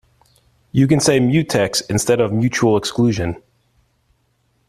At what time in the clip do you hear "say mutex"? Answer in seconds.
0.99-1.83